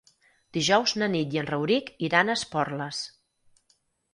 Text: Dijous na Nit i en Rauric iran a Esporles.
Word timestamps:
Dijous 0.55 0.93
na 1.01 1.09
Nit 1.15 1.35
i 1.37 1.39
en 1.41 1.49
Rauric 1.49 1.91
iran 2.09 2.33
a 2.35 2.39
Esporles. 2.41 3.03